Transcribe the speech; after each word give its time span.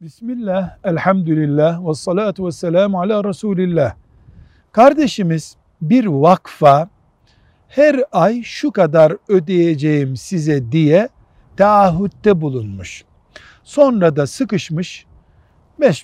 Bismillah, 0.00 0.76
elhamdülillah 0.84 1.88
ve 1.88 1.94
salatu 1.94 2.46
ve 2.46 2.52
selamu 2.52 3.00
ala 3.00 3.24
Resulillah. 3.24 3.94
Kardeşimiz 4.72 5.56
bir 5.82 6.06
vakfa 6.06 6.88
her 7.68 7.96
ay 8.12 8.42
şu 8.42 8.70
kadar 8.70 9.16
ödeyeceğim 9.28 10.16
size 10.16 10.72
diye 10.72 11.08
taahhütte 11.56 12.40
bulunmuş. 12.40 13.04
Sonra 13.62 14.16
da 14.16 14.26
sıkışmış 14.26 15.06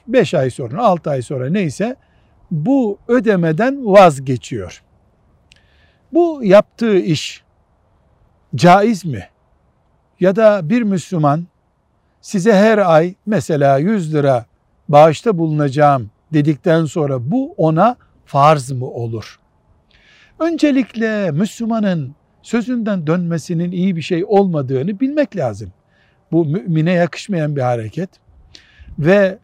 5 0.08 0.34
ay 0.34 0.50
sonra 0.50 0.84
6 0.84 1.10
ay 1.10 1.22
sonra 1.22 1.50
neyse 1.50 1.96
bu 2.50 2.98
ödemeden 3.08 3.86
vazgeçiyor. 3.86 4.82
Bu 6.12 6.40
yaptığı 6.44 6.98
iş 6.98 7.44
caiz 8.54 9.04
mi? 9.04 9.28
Ya 10.20 10.36
da 10.36 10.70
bir 10.70 10.82
Müslüman 10.82 11.46
size 12.26 12.52
her 12.54 12.78
ay 12.78 13.14
mesela 13.26 13.78
100 13.78 14.14
lira 14.14 14.46
bağışta 14.88 15.38
bulunacağım 15.38 16.10
dedikten 16.32 16.84
sonra 16.84 17.30
bu 17.30 17.52
ona 17.56 17.96
farz 18.24 18.70
mı 18.70 18.86
olur? 18.86 19.38
Öncelikle 20.38 21.30
Müslümanın 21.30 22.14
sözünden 22.42 23.06
dönmesinin 23.06 23.72
iyi 23.72 23.96
bir 23.96 24.02
şey 24.02 24.24
olmadığını 24.24 25.00
bilmek 25.00 25.36
lazım. 25.36 25.72
Bu 26.32 26.44
mümine 26.44 26.92
yakışmayan 26.92 27.56
bir 27.56 27.60
hareket. 27.60 28.10
Ve 28.98 29.38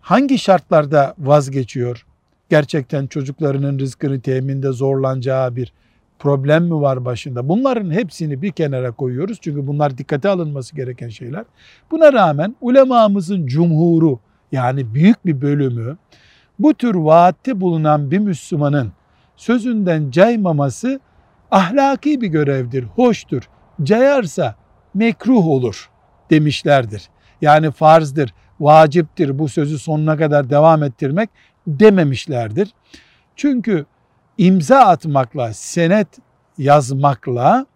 hangi 0.00 0.38
şartlarda 0.38 1.14
vazgeçiyor? 1.18 2.06
Gerçekten 2.48 3.06
çocuklarının 3.06 3.78
rızkını 3.78 4.20
teminde 4.20 4.72
zorlanacağı 4.72 5.56
bir 5.56 5.72
problem 6.22 6.64
mi 6.64 6.80
var 6.80 7.04
başında? 7.04 7.48
Bunların 7.48 7.90
hepsini 7.90 8.42
bir 8.42 8.52
kenara 8.52 8.92
koyuyoruz. 8.92 9.38
Çünkü 9.40 9.66
bunlar 9.66 9.98
dikkate 9.98 10.28
alınması 10.28 10.76
gereken 10.76 11.08
şeyler. 11.08 11.44
Buna 11.90 12.12
rağmen 12.12 12.56
ulemamızın 12.60 13.46
cumhuru 13.46 14.20
yani 14.52 14.94
büyük 14.94 15.26
bir 15.26 15.40
bölümü 15.40 15.96
bu 16.58 16.74
tür 16.74 16.94
vaatte 16.94 17.60
bulunan 17.60 18.10
bir 18.10 18.18
Müslümanın 18.18 18.92
sözünden 19.36 20.10
caymaması 20.10 21.00
ahlaki 21.50 22.20
bir 22.20 22.28
görevdir, 22.28 22.84
hoştur. 22.84 23.42
Cayarsa 23.82 24.54
mekruh 24.94 25.46
olur 25.46 25.90
demişlerdir. 26.30 27.08
Yani 27.40 27.70
farzdır, 27.70 28.34
vaciptir 28.60 29.38
bu 29.38 29.48
sözü 29.48 29.78
sonuna 29.78 30.16
kadar 30.16 30.50
devam 30.50 30.82
ettirmek 30.82 31.30
dememişlerdir. 31.66 32.68
Çünkü 33.36 33.86
imza 34.42 34.78
atmakla, 34.78 35.52
senet 35.52 36.08
yazmakla 36.58 37.66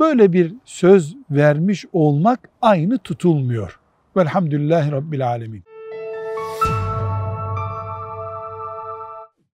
böyle 0.00 0.32
bir 0.32 0.54
söz 0.64 1.16
vermiş 1.30 1.84
olmak 1.92 2.48
aynı 2.62 2.98
tutulmuyor. 2.98 3.78
Velhamdülillahi 4.16 4.92
Rabbil 4.92 5.28
Alemin. 5.28 5.71